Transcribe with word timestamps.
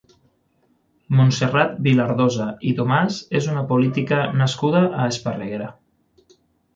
Montserrat 1.17 1.75
Vilardosa 1.87 2.47
i 2.69 2.73
Tomàs 2.79 3.19
és 3.41 3.49
una 3.51 3.65
política 3.73 4.23
nascuda 4.39 4.81
a 4.89 5.05
Esparreguera. 5.13 5.69